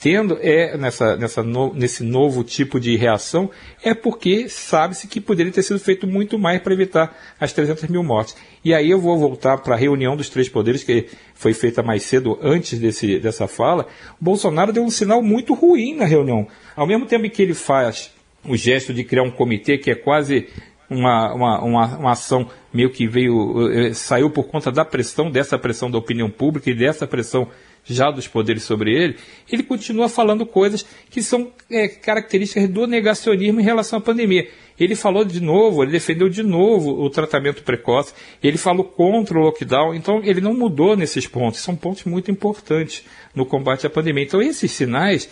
tendo 0.00 0.38
é 0.40 0.76
nessa, 0.78 1.14
nessa 1.14 1.42
no, 1.42 1.74
nesse 1.74 2.02
novo 2.02 2.42
tipo 2.42 2.80
de 2.80 2.96
reação 2.96 3.50
é 3.82 3.92
porque 3.92 4.48
sabe-se 4.48 5.06
que 5.06 5.20
poderia 5.20 5.52
ter 5.52 5.62
sido 5.62 5.78
feito 5.78 6.06
muito 6.06 6.38
mais 6.38 6.60
para 6.62 6.72
evitar 6.72 7.16
as 7.38 7.52
300 7.52 7.86
mil 7.88 8.02
mortes. 8.02 8.34
E 8.64 8.72
aí 8.72 8.90
eu 8.90 8.98
vou 8.98 9.18
voltar 9.18 9.58
para 9.58 9.74
a 9.74 9.78
reunião 9.78 10.16
dos 10.16 10.30
três 10.30 10.48
poderes 10.48 10.82
que 10.82 11.06
foi 11.34 11.52
feita 11.52 11.82
mais 11.82 12.02
cedo 12.02 12.38
antes 12.40 12.78
desse, 12.78 13.18
dessa 13.18 13.46
fala. 13.46 13.86
O 14.18 14.24
Bolsonaro 14.24 14.72
deu 14.72 14.82
um 14.82 14.90
sinal 14.90 15.22
muito 15.22 15.52
ruim 15.52 15.94
na 15.94 16.06
reunião. 16.06 16.48
Ao 16.74 16.86
mesmo 16.86 17.04
tempo 17.04 17.28
que 17.28 17.42
ele 17.42 17.54
faz 17.54 18.10
o 18.42 18.56
gesto 18.56 18.94
de 18.94 19.04
criar 19.04 19.22
um 19.22 19.30
comitê 19.30 19.76
que 19.76 19.90
é 19.90 19.94
quase 19.94 20.48
uma, 20.88 21.32
uma, 21.34 21.62
uma, 21.62 21.86
uma, 21.98 22.12
ação 22.12 22.48
meio 22.72 22.90
que 22.90 23.06
veio, 23.06 23.70
eh, 23.70 23.92
saiu 23.92 24.28
por 24.28 24.48
conta 24.48 24.72
da 24.72 24.84
pressão, 24.84 25.30
dessa 25.30 25.56
pressão 25.56 25.88
da 25.88 25.96
opinião 25.96 26.28
pública 26.28 26.68
e 26.68 26.74
dessa 26.74 27.06
pressão 27.06 27.46
já 27.84 28.10
dos 28.10 28.28
poderes 28.28 28.62
sobre 28.62 28.94
ele, 28.94 29.16
ele 29.50 29.62
continua 29.62 30.08
falando 30.08 30.46
coisas 30.46 30.84
que 31.10 31.22
são 31.22 31.50
é, 31.70 31.88
características 31.88 32.68
do 32.68 32.86
negacionismo 32.86 33.60
em 33.60 33.64
relação 33.64 33.98
à 33.98 34.02
pandemia. 34.02 34.48
Ele 34.78 34.94
falou 34.94 35.24
de 35.24 35.40
novo, 35.40 35.82
ele 35.82 35.92
defendeu 35.92 36.28
de 36.28 36.42
novo 36.42 37.02
o 37.02 37.10
tratamento 37.10 37.62
precoce, 37.62 38.14
ele 38.42 38.56
falou 38.56 38.84
contra 38.84 39.38
o 39.38 39.42
lockdown, 39.42 39.94
então 39.94 40.22
ele 40.24 40.40
não 40.40 40.54
mudou 40.54 40.96
nesses 40.96 41.26
pontos, 41.26 41.60
são 41.60 41.76
pontos 41.76 42.04
muito 42.04 42.30
importantes 42.30 43.04
no 43.34 43.44
combate 43.44 43.86
à 43.86 43.90
pandemia. 43.90 44.24
Então 44.24 44.40
esses 44.40 44.70
sinais, 44.70 45.28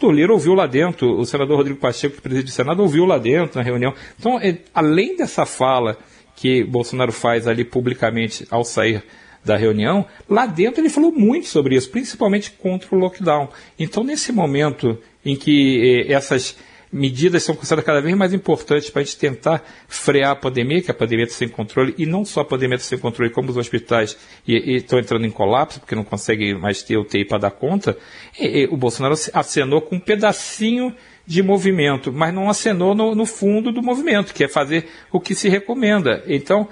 o 0.00 0.10
Lira 0.10 0.32
ouviu 0.32 0.54
lá 0.54 0.66
dentro, 0.66 1.18
o 1.18 1.26
senador 1.26 1.58
Rodrigo 1.58 1.78
Pacheco, 1.78 2.16
que 2.16 2.22
preside 2.22 2.48
o 2.48 2.52
Senado, 2.52 2.80
ouviu 2.82 3.04
lá 3.04 3.18
dentro 3.18 3.58
na 3.58 3.62
reunião. 3.62 3.92
Então, 4.18 4.40
é, 4.40 4.58
além 4.74 5.16
dessa 5.16 5.44
fala 5.44 5.98
que 6.34 6.64
Bolsonaro 6.64 7.12
faz 7.12 7.46
ali 7.46 7.64
publicamente 7.64 8.46
ao 8.50 8.64
sair 8.64 9.02
da 9.46 9.56
reunião, 9.56 10.04
lá 10.28 10.44
dentro 10.44 10.80
ele 10.80 10.90
falou 10.90 11.12
muito 11.12 11.46
sobre 11.46 11.76
isso, 11.76 11.88
principalmente 11.90 12.50
contra 12.50 12.94
o 12.94 12.98
lockdown. 12.98 13.48
Então, 13.78 14.02
nesse 14.02 14.32
momento 14.32 14.98
em 15.24 15.36
que 15.36 16.04
eh, 16.06 16.12
essas 16.12 16.56
medidas 16.92 17.42
são 17.42 17.54
consideradas 17.54 17.84
cada 17.84 18.00
vez 18.00 18.16
mais 18.16 18.32
importantes 18.32 18.90
para 18.90 19.02
a 19.02 19.04
gente 19.04 19.18
tentar 19.18 19.62
frear 19.88 20.30
a 20.30 20.36
pandemia, 20.36 20.80
que 20.80 20.90
a 20.90 20.94
pandemia 20.94 21.24
está 21.24 21.38
sem 21.38 21.48
controle, 21.48 21.94
e 21.98 22.06
não 22.06 22.24
só 22.24 22.40
a 22.40 22.44
pandemia 22.44 22.76
está 22.76 22.88
sem 22.88 22.98
controle, 22.98 23.30
como 23.32 23.50
os 23.50 23.56
hospitais 23.56 24.16
estão 24.46 24.98
entrando 24.98 25.26
em 25.26 25.30
colapso, 25.30 25.80
porque 25.80 25.94
não 25.94 26.04
conseguem 26.04 26.58
mais 26.58 26.82
ter 26.82 26.96
UTI 26.96 27.24
para 27.24 27.38
dar 27.38 27.50
conta, 27.50 27.96
e, 28.38 28.62
e, 28.62 28.64
o 28.66 28.76
Bolsonaro 28.76 29.14
acenou 29.32 29.80
com 29.82 29.96
um 29.96 30.00
pedacinho 30.00 30.94
de 31.26 31.42
movimento, 31.42 32.12
mas 32.12 32.32
não 32.32 32.48
acenou 32.48 32.94
no, 32.94 33.14
no 33.14 33.26
fundo 33.26 33.72
do 33.72 33.82
movimento, 33.82 34.32
que 34.32 34.44
é 34.44 34.48
fazer 34.48 34.86
o 35.10 35.20
que 35.20 35.34
se 35.34 35.48
recomenda. 35.48 36.22
Então, 36.26 36.68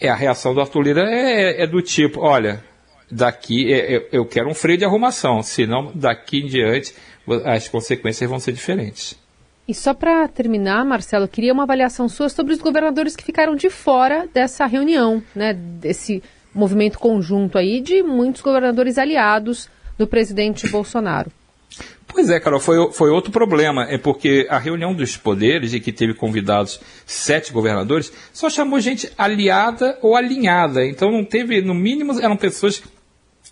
é, 0.00 0.08
a 0.08 0.14
reação 0.14 0.54
do 0.54 0.60
Arthur 0.60 0.82
Lira 0.82 1.04
é, 1.08 1.62
é 1.62 1.66
do 1.66 1.80
tipo, 1.82 2.20
olha, 2.20 2.62
daqui 3.10 3.72
é, 3.72 3.96
é, 3.96 4.08
eu 4.12 4.24
quero 4.26 4.48
um 4.48 4.54
freio 4.54 4.78
de 4.78 4.84
arrumação, 4.84 5.42
senão 5.42 5.92
daqui 5.94 6.40
em 6.40 6.46
diante 6.46 6.94
as 7.44 7.68
consequências 7.68 8.28
vão 8.28 8.38
ser 8.38 8.52
diferentes. 8.52 9.18
E 9.68 9.74
só 9.74 9.92
para 9.92 10.28
terminar, 10.28 10.84
Marcelo, 10.84 11.26
queria 11.26 11.52
uma 11.52 11.64
avaliação 11.64 12.08
sua 12.08 12.28
sobre 12.28 12.52
os 12.52 12.60
governadores 12.60 13.16
que 13.16 13.24
ficaram 13.24 13.56
de 13.56 13.68
fora 13.68 14.28
dessa 14.32 14.64
reunião, 14.64 15.22
né, 15.34 15.52
desse 15.52 16.22
movimento 16.54 16.98
conjunto 16.98 17.58
aí 17.58 17.80
de 17.80 18.02
muitos 18.02 18.42
governadores 18.42 18.96
aliados 18.96 19.68
do 19.98 20.06
presidente 20.06 20.68
Bolsonaro. 20.68 21.32
Pois 22.06 22.30
é, 22.30 22.40
Carol, 22.40 22.60
foi, 22.60 22.92
foi 22.92 23.10
outro 23.10 23.30
problema. 23.30 23.84
É 23.90 23.98
porque 23.98 24.46
a 24.48 24.58
reunião 24.58 24.94
dos 24.94 25.16
poderes, 25.16 25.74
em 25.74 25.80
que 25.80 25.92
teve 25.92 26.14
convidados 26.14 26.80
sete 27.04 27.52
governadores, 27.52 28.12
só 28.32 28.48
chamou 28.48 28.80
gente 28.80 29.10
aliada 29.18 29.98
ou 30.00 30.16
alinhada. 30.16 30.84
Então 30.86 31.10
não 31.10 31.24
teve, 31.24 31.60
no 31.60 31.74
mínimo, 31.74 32.18
eram 32.20 32.36
pessoas 32.36 32.82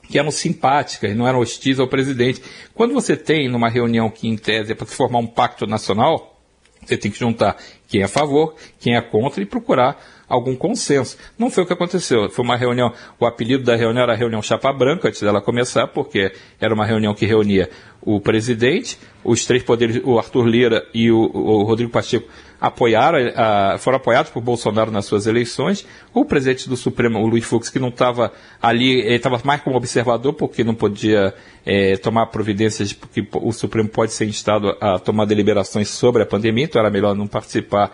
que 0.09 0.19
eram 0.19 0.31
simpáticas, 0.31 1.17
não 1.17 1.27
eram 1.27 1.41
hostis 1.41 1.79
ao 1.79 1.89
presidente. 1.89 2.43
Quando 2.75 2.95
você 2.95 3.17
tem 3.17 3.49
numa 3.49 3.69
reunião 3.69 4.09
que, 4.11 4.29
em 4.29 4.37
tese, 4.37 4.73
é 4.73 4.75
para 4.75 4.87
formar 4.87 5.19
um 5.19 5.27
pacto 5.27 5.67
nacional, 5.67 6.41
você 6.85 6.97
tem 6.97 7.11
que 7.11 7.19
juntar 7.19 7.57
quem 7.89 8.03
é 8.03 8.05
a 8.05 8.09
favor, 8.09 8.55
quem 8.79 8.97
é 8.97 9.01
contra 9.01 9.43
e 9.43 9.47
procurar 9.47 9.99
algum 10.29 10.55
consenso. 10.57 11.17
Não 11.39 11.51
foi 11.51 11.65
o 11.65 11.67
que 11.67 11.73
aconteceu. 11.73 12.29
Foi 12.31 12.45
uma 12.45 12.57
reunião, 12.57 12.93
o 13.19 13.27
apelido 13.27 13.65
da 13.65 13.77
reunião 13.77 14.03
era 14.03 14.13
a 14.13 14.17
reunião 14.17 14.43
Chapa 14.43 14.73
Branca, 14.73 15.09
antes 15.09 15.21
dela 15.21 15.41
começar, 15.41 15.87
porque 15.89 16.33
era 16.61 16.75
uma 16.75 16.85
reunião 16.85 17.15
que 17.15 17.27
reunia 17.27 17.71
o 18.05 18.21
presidente, 18.21 18.99
os 19.25 19.47
três 19.47 19.63
poderes, 19.63 20.01
o 20.05 20.19
Arthur 20.19 20.47
Lira 20.47 20.87
e 20.93 21.11
o, 21.11 21.19
o 21.19 21.63
Rodrigo 21.63 21.91
Pacheco, 21.91 22.29
apoiaram, 22.61 23.19
a, 23.35 23.77
foram 23.79 23.97
apoiados 23.97 24.31
por 24.31 24.43
Bolsonaro 24.43 24.91
nas 24.91 25.07
suas 25.07 25.27
eleições. 25.27 25.87
O 26.13 26.25
presidente 26.25 26.69
do 26.69 26.77
Supremo, 26.77 27.19
o 27.19 27.27
Luiz 27.27 27.45
Fux, 27.45 27.69
que 27.69 27.79
não 27.79 27.89
estava 27.89 28.33
ali, 28.61 29.01
ele 29.01 29.17
estava 29.17 29.41
mais 29.45 29.61
como 29.61 29.77
observador, 29.77 30.33
porque 30.35 30.63
não 30.65 30.75
podia 30.75 31.35
é, 31.65 31.97
tomar 31.97 32.27
providências, 32.27 32.93
porque 32.93 33.27
o 33.33 33.53
Supremo 33.53 33.89
pode 33.89 34.13
ser 34.13 34.27
instado 34.27 34.77
a 34.81 34.99
tomar 34.99 35.25
deliberações 35.25 35.89
sobre 35.89 36.23
a 36.23 36.27
pandemia, 36.27 36.65
então 36.65 36.81
era 36.81 36.91
melhor 36.91 37.15
não 37.15 37.27
participar 37.27 37.93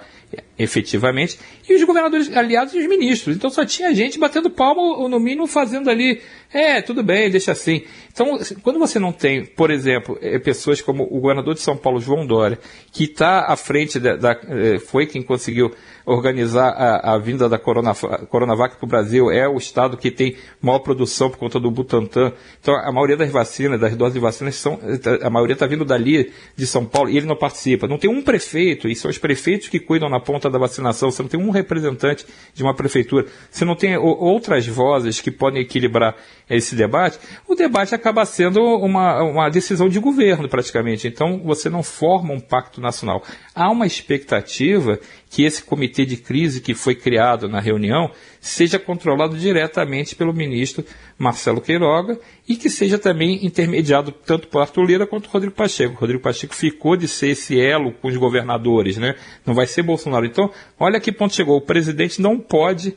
efetivamente, 0.57 1.39
e 1.69 1.75
os 1.75 1.83
governadores 1.83 2.35
aliados 2.37 2.75
e 2.75 2.79
os 2.79 2.87
ministros. 2.87 3.35
Então 3.35 3.51
só 3.51 3.65
tinha 3.65 3.93
gente 3.95 4.19
batendo 4.19 4.51
palma, 4.51 4.81
ou 4.81 5.09
no 5.09 5.19
mínimo 5.19 5.47
fazendo 5.47 5.91
ali, 5.91 6.21
é, 6.53 6.83
tudo 6.83 7.03
bem, 7.03 7.31
deixa 7.31 7.53
assim. 7.53 7.85
Então, 8.13 8.39
quando 8.63 8.79
você 8.79 8.99
não 8.99 9.13
tem, 9.13 9.45
por 9.45 9.71
exemplo, 9.71 10.19
é, 10.21 10.37
pessoas 10.39 10.83
como 10.83 11.05
o 11.05 11.21
governador 11.21 11.55
de 11.55 11.61
São 11.61 11.77
Paulo, 11.77 12.01
João 12.01 12.27
Dória, 12.27 12.59
que 12.91 13.05
está 13.05 13.47
à 13.47 13.57
frente 13.57 14.01
da, 14.01 14.17
da, 14.17 14.33
é, 14.49 14.79
foi 14.81 15.07
quem 15.07 15.23
conseguiu 15.23 15.71
organizar 16.05 16.71
a, 16.71 17.15
a 17.15 17.19
vinda 17.19 17.49
da 17.49 17.57
Corona, 17.57 17.95
Coronavac 18.29 18.77
para 18.77 18.85
o 18.85 18.89
Brasil, 18.89 19.31
é 19.31 19.49
o 19.49 19.57
estado 19.59 19.97
que 19.97 20.11
tem 20.11 20.37
maior 20.61 20.81
produção 20.81 21.31
por 21.31 21.39
conta 21.39 21.61
do 21.61 21.71
Butantan. 21.71 22.33
Então, 22.61 22.75
a 22.75 22.91
maioria 22.91 23.17
das 23.17 23.31
vacinas, 23.31 23.81
das 23.81 23.95
doses 23.95 24.15
de 24.15 24.21
vacinas, 24.21 24.57
são, 24.57 24.79
a 25.23 25.31
maioria 25.31 25.55
está 25.55 25.67
vindo 25.67 25.85
dali 25.85 26.33
de 26.57 26.67
São 26.67 26.85
Paulo, 26.85 27.11
e 27.11 27.17
ele 27.17 27.27
não 27.27 27.37
participa. 27.37 27.87
Não 27.87 27.97
tem 27.97 28.11
um 28.11 28.23
prefeito, 28.23 28.89
e 28.89 28.97
são 28.97 29.09
os 29.09 29.19
prefeitos 29.19 29.69
que 29.69 29.79
cuidam 29.79 30.09
na 30.09 30.19
ponta 30.19 30.51
da 30.51 30.59
vacinação, 30.59 31.13
você 31.13 31.23
não 31.23 31.29
tem 31.29 31.41
um 31.41 31.51
representante 31.51 32.27
de 32.53 32.63
uma 32.65 32.75
prefeitura, 32.75 33.27
você 33.49 33.65
não 33.65 33.77
tem 33.77 33.97
outras 33.97 34.67
vozes 34.67 35.21
que 35.21 35.31
podem 35.31 35.63
equilibrar 35.63 36.17
esse 36.57 36.75
debate, 36.75 37.19
o 37.47 37.55
debate 37.55 37.95
acaba 37.95 38.25
sendo 38.25 38.61
uma, 38.61 39.23
uma 39.23 39.49
decisão 39.49 39.89
de 39.89 40.01
governo, 40.01 40.49
praticamente. 40.49 41.07
Então, 41.07 41.41
você 41.45 41.71
não 41.71 41.83
forma 41.83 42.35
um 42.35 42.41
pacto 42.41 42.81
nacional. 42.81 43.23
Há 43.55 43.71
uma 43.71 43.87
expectativa 43.87 44.99
que 45.31 45.45
esse 45.45 45.63
comitê 45.63 46.05
de 46.05 46.17
crise 46.17 46.61
que 46.61 46.75
foi 46.75 46.95
criado 46.95 47.49
na 47.49 47.61
reunião 47.61 48.11
seja 48.41 48.79
controlado 48.79 49.37
diretamente 49.37 50.17
pelo 50.17 50.33
ministro 50.33 50.85
Marcelo 51.17 51.61
Queiroga 51.61 52.19
e 52.49 52.57
que 52.57 52.69
seja 52.69 52.99
também 52.99 53.45
intermediado 53.47 54.11
tanto 54.11 54.49
por 54.49 54.61
Arthur 54.61 54.85
Lira 54.85 55.07
quanto 55.07 55.29
por 55.29 55.35
Rodrigo 55.35 55.55
Pacheco. 55.55 56.01
Rodrigo 56.01 56.23
Pacheco 56.23 56.55
ficou 56.55 56.97
de 56.97 57.07
ser 57.07 57.29
esse 57.29 57.61
elo 57.61 57.93
com 57.93 58.09
os 58.09 58.17
governadores, 58.17 58.97
né? 58.97 59.15
Não 59.47 59.55
vai 59.55 59.67
ser 59.67 59.83
Bolsonaro. 59.83 60.27
Então, 60.27 60.51
olha 60.79 60.99
que 60.99 61.13
ponto 61.13 61.35
chegou. 61.35 61.59
O 61.59 61.61
presidente 61.61 62.21
não 62.21 62.39
pode 62.39 62.97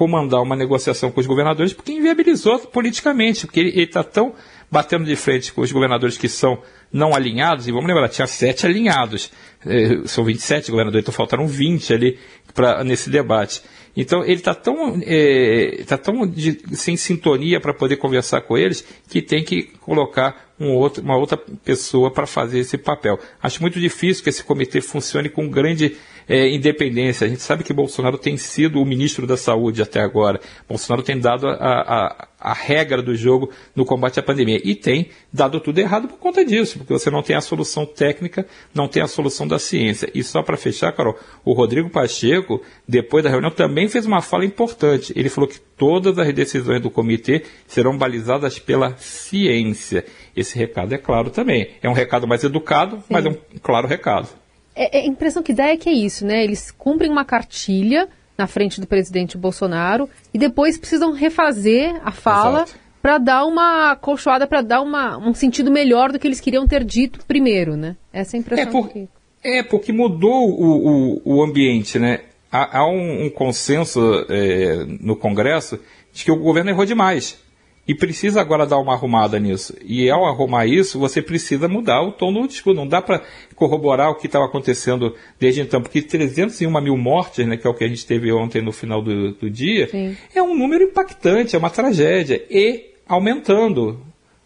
comandar 0.00 0.40
uma 0.40 0.56
negociação 0.56 1.10
com 1.10 1.20
os 1.20 1.26
governadores 1.26 1.74
porque 1.74 1.92
inviabilizou 1.92 2.58
politicamente, 2.60 3.44
porque 3.46 3.60
ele 3.60 3.82
está 3.82 4.02
tão 4.02 4.34
batendo 4.70 5.04
de 5.04 5.14
frente 5.14 5.52
com 5.52 5.60
os 5.60 5.70
governadores 5.70 6.16
que 6.16 6.26
são 6.26 6.62
não 6.90 7.14
alinhados, 7.14 7.68
e 7.68 7.70
vamos 7.70 7.86
lembrar, 7.86 8.08
tinha 8.08 8.26
sete 8.26 8.64
alinhados, 8.64 9.30
é, 9.66 10.00
são 10.06 10.24
27 10.24 10.70
governadores, 10.70 11.04
então 11.04 11.12
faltaram 11.12 11.46
20 11.46 11.92
ali 11.92 12.18
pra, 12.54 12.82
nesse 12.82 13.10
debate. 13.10 13.60
Então 13.94 14.24
ele 14.24 14.36
está 14.36 14.54
tão, 14.54 14.98
é, 15.04 15.84
tá 15.86 15.98
tão 15.98 16.26
de, 16.26 16.58
sem 16.72 16.96
sintonia 16.96 17.60
para 17.60 17.74
poder 17.74 17.96
conversar 17.96 18.40
com 18.40 18.56
eles 18.56 18.82
que 19.06 19.20
tem 19.20 19.44
que 19.44 19.64
colocar 19.80 20.50
um 20.58 20.70
outro, 20.70 21.02
uma 21.02 21.18
outra 21.18 21.36
pessoa 21.36 22.10
para 22.10 22.26
fazer 22.26 22.60
esse 22.60 22.78
papel. 22.78 23.18
Acho 23.42 23.60
muito 23.60 23.78
difícil 23.78 24.24
que 24.24 24.30
esse 24.30 24.42
comitê 24.42 24.80
funcione 24.80 25.28
com 25.28 25.46
grande 25.46 25.94
é, 26.30 26.48
independência. 26.48 27.26
A 27.26 27.28
gente 27.28 27.42
sabe 27.42 27.64
que 27.64 27.72
Bolsonaro 27.72 28.16
tem 28.16 28.36
sido 28.36 28.80
o 28.80 28.86
ministro 28.86 29.26
da 29.26 29.36
Saúde 29.36 29.82
até 29.82 30.00
agora. 30.00 30.40
Bolsonaro 30.68 31.02
tem 31.02 31.18
dado 31.18 31.48
a, 31.48 31.54
a, 31.56 32.28
a 32.38 32.52
regra 32.52 33.02
do 33.02 33.16
jogo 33.16 33.50
no 33.74 33.84
combate 33.84 34.20
à 34.20 34.22
pandemia. 34.22 34.60
E 34.62 34.76
tem 34.76 35.08
dado 35.32 35.58
tudo 35.58 35.80
errado 35.80 36.06
por 36.06 36.18
conta 36.18 36.44
disso, 36.44 36.78
porque 36.78 36.92
você 36.92 37.10
não 37.10 37.20
tem 37.20 37.34
a 37.34 37.40
solução 37.40 37.84
técnica, 37.84 38.46
não 38.72 38.86
tem 38.86 39.02
a 39.02 39.08
solução 39.08 39.44
da 39.44 39.58
ciência. 39.58 40.08
E 40.14 40.22
só 40.22 40.40
para 40.40 40.56
fechar, 40.56 40.92
Carol, 40.92 41.18
o 41.44 41.52
Rodrigo 41.52 41.90
Pacheco, 41.90 42.62
depois 42.86 43.24
da 43.24 43.30
reunião, 43.30 43.50
também 43.50 43.88
fez 43.88 44.06
uma 44.06 44.22
fala 44.22 44.44
importante. 44.44 45.12
Ele 45.16 45.28
falou 45.28 45.50
que 45.50 45.58
todas 45.76 46.16
as 46.16 46.32
decisões 46.32 46.80
do 46.80 46.92
comitê 46.92 47.42
serão 47.66 47.98
balizadas 47.98 48.56
pela 48.56 48.96
ciência. 48.98 50.04
Esse 50.36 50.56
recado 50.56 50.94
é 50.94 50.98
claro 50.98 51.28
também. 51.28 51.70
É 51.82 51.88
um 51.88 51.92
recado 51.92 52.28
mais 52.28 52.44
educado, 52.44 52.98
Sim. 52.98 53.04
mas 53.08 53.26
é 53.26 53.30
um 53.30 53.36
claro 53.60 53.88
recado. 53.88 54.28
É, 54.80 55.00
é, 55.00 55.02
a 55.02 55.06
impressão 55.06 55.42
que 55.42 55.52
dá 55.52 55.66
é 55.66 55.76
que 55.76 55.90
é 55.90 55.92
isso, 55.92 56.24
né? 56.24 56.42
Eles 56.42 56.70
cumprem 56.70 57.10
uma 57.10 57.22
cartilha 57.22 58.08
na 58.38 58.46
frente 58.46 58.80
do 58.80 58.86
presidente 58.86 59.36
Bolsonaro 59.36 60.08
e 60.32 60.38
depois 60.38 60.78
precisam 60.78 61.12
refazer 61.12 62.00
a 62.02 62.10
fala 62.10 62.64
para 63.02 63.18
dar 63.18 63.44
uma 63.44 63.94
colchoada, 63.96 64.46
para 64.46 64.62
dar 64.62 64.80
uma, 64.80 65.18
um 65.18 65.34
sentido 65.34 65.70
melhor 65.70 66.10
do 66.10 66.18
que 66.18 66.26
eles 66.26 66.40
queriam 66.40 66.66
ter 66.66 66.82
dito 66.82 67.20
primeiro, 67.26 67.76
né? 67.76 67.94
Essa 68.10 68.36
é 68.36 68.38
a 68.38 68.40
impressão 68.40 68.64
é 68.64 68.72
por, 68.72 68.88
que... 68.88 69.08
É, 69.44 69.62
porque 69.62 69.92
mudou 69.92 70.48
o, 70.48 71.20
o, 71.26 71.36
o 71.36 71.42
ambiente, 71.42 71.98
né? 71.98 72.20
Há, 72.50 72.78
há 72.78 72.88
um, 72.88 73.26
um, 73.26 73.30
consenso 73.30 74.00
é, 74.30 74.86
no 74.98 75.14
Congresso 75.14 75.78
de 76.10 76.24
que 76.24 76.32
o 76.32 76.36
governo 76.36 76.70
errou 76.70 76.86
demais 76.86 77.38
e 77.90 77.94
precisa 77.94 78.40
agora 78.40 78.64
dar 78.64 78.78
uma 78.78 78.92
arrumada 78.92 79.36
nisso. 79.40 79.74
E 79.84 80.08
ao 80.08 80.24
arrumar 80.24 80.64
isso, 80.64 80.96
você 80.96 81.20
precisa 81.20 81.66
mudar 81.66 82.00
o 82.02 82.12
tom 82.12 82.32
do 82.32 82.46
discurso. 82.46 82.76
Não 82.76 82.86
dá 82.86 83.02
para 83.02 83.20
corroborar 83.56 84.10
o 84.10 84.14
que 84.14 84.26
estava 84.26 84.44
acontecendo 84.44 85.12
desde 85.40 85.60
então, 85.60 85.82
porque 85.82 86.00
301 86.00 86.80
mil 86.80 86.96
mortes, 86.96 87.44
né, 87.44 87.56
que 87.56 87.66
é 87.66 87.70
o 87.70 87.74
que 87.74 87.82
a 87.82 87.88
gente 87.88 88.06
teve 88.06 88.32
ontem 88.32 88.62
no 88.62 88.70
final 88.70 89.02
do, 89.02 89.32
do 89.32 89.50
dia, 89.50 89.88
Sim. 89.88 90.16
é 90.32 90.40
um 90.40 90.56
número 90.56 90.84
impactante, 90.84 91.56
é 91.56 91.58
uma 91.58 91.68
tragédia. 91.68 92.40
E 92.48 92.92
aumentando. 93.08 94.00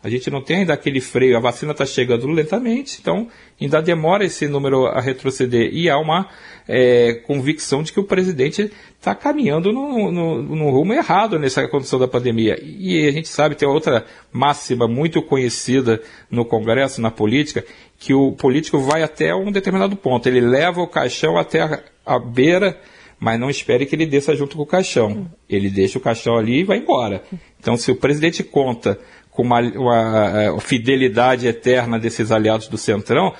A 0.04 0.10
gente 0.10 0.30
não 0.30 0.42
tem 0.42 0.58
ainda 0.58 0.74
aquele 0.74 1.00
freio, 1.00 1.34
a 1.34 1.40
vacina 1.40 1.72
está 1.72 1.86
chegando 1.86 2.26
lentamente, 2.26 2.98
então 3.00 3.26
ainda 3.58 3.80
demora 3.80 4.22
esse 4.22 4.46
número 4.46 4.84
a 4.84 5.00
retroceder. 5.00 5.70
E 5.72 5.88
há 5.88 5.96
uma 5.96 6.28
é, 6.68 7.14
convicção 7.26 7.82
de 7.82 7.90
que 7.90 7.98
o 7.98 8.04
presidente 8.04 8.70
está 8.98 9.14
caminhando 9.14 9.72
no, 9.72 10.12
no, 10.12 10.42
no, 10.42 10.70
rumo 10.70 10.92
errado 10.92 11.38
nessa 11.38 11.66
condição 11.68 11.98
da 11.98 12.06
pandemia. 12.06 12.58
E 12.62 13.08
a 13.08 13.12
gente 13.12 13.28
sabe, 13.28 13.54
tem 13.54 13.66
outra 13.66 14.04
máxima 14.30 14.86
muito 14.86 15.22
conhecida 15.22 16.02
no 16.30 16.44
Congresso, 16.44 17.00
na 17.00 17.10
política, 17.10 17.64
que 17.98 18.12
o 18.12 18.32
político 18.32 18.78
vai 18.80 19.02
até 19.02 19.34
um 19.34 19.50
determinado 19.50 19.96
ponto. 19.96 20.28
Ele 20.28 20.42
leva 20.42 20.82
o 20.82 20.86
caixão 20.86 21.38
até 21.38 21.62
a, 21.62 21.82
a 22.04 22.18
beira 22.18 22.78
mas 23.18 23.40
não 23.40 23.48
espere 23.48 23.86
que 23.86 23.94
ele 23.94 24.04
desça 24.04 24.36
junto 24.36 24.54
com 24.54 24.64
o 24.64 24.66
caixão. 24.66 25.30
Ele 25.48 25.70
deixa 25.70 25.96
o 25.96 26.00
caixão 26.00 26.36
ali 26.36 26.60
e 26.60 26.64
vai 26.64 26.76
embora. 26.76 27.22
Então, 27.58 27.74
se 27.74 27.90
o 27.90 27.96
presidente 27.96 28.42
conta 28.44 28.98
com 29.34 29.42
uma, 29.42 29.60
uma, 29.60 30.60
fidelidade 30.60 31.46
eterna 31.46 31.98
desses 31.98 32.30
aliados 32.30 32.68
do 32.68 32.78
Centrão, 32.78 33.34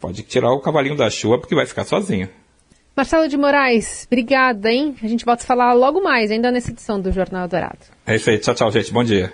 pode 0.00 0.22
tirar 0.22 0.50
o 0.52 0.60
cavalinho 0.60 0.96
da 0.96 1.10
chuva 1.10 1.38
porque 1.38 1.54
vai 1.54 1.66
ficar 1.66 1.84
sozinho. 1.84 2.28
Marcelo 2.96 3.28
de 3.28 3.36
Moraes, 3.36 4.06
obrigada, 4.06 4.72
hein? 4.72 4.96
A 5.02 5.06
gente 5.06 5.24
volta 5.24 5.44
a 5.44 5.46
falar 5.46 5.72
logo 5.74 6.02
mais, 6.02 6.30
ainda 6.30 6.50
nessa 6.50 6.70
edição 6.70 7.00
do 7.00 7.12
Jornal 7.12 7.46
Dourado. 7.46 7.78
É 8.06 8.16
isso 8.16 8.28
aí. 8.28 8.38
Tchau, 8.38 8.54
tchau, 8.54 8.70
gente. 8.72 8.92
Bom 8.92 9.04
dia. 9.04 9.32